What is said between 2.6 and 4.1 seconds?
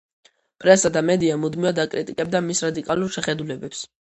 რადიკალურ შეხედულებებს.